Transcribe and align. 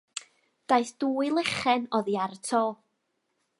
Daeth 0.71 0.93
dwy 1.03 1.27
lechen 1.35 1.87
oddi 1.99 2.19
ar 2.25 2.35
y 2.39 2.41
to. 2.51 2.65